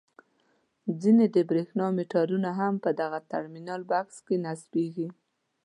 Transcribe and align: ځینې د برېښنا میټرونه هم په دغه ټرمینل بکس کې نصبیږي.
ځینې 1.01 1.25
د 1.35 1.37
برېښنا 1.49 1.85
میټرونه 1.97 2.49
هم 2.59 2.73
په 2.83 2.89
دغه 3.01 3.19
ټرمینل 3.31 3.81
بکس 3.91 4.15
کې 4.25 4.35
نصبیږي. 4.45 5.07